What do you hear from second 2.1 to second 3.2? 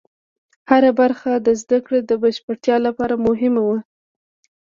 بشپړتیا لپاره